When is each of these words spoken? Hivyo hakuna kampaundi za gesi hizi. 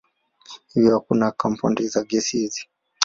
Hivyo 0.73 0.93
hakuna 0.93 1.31
kampaundi 1.31 1.87
za 1.87 2.03
gesi 2.03 2.37
hizi. 2.37 2.67